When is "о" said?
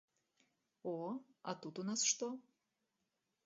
0.83-1.19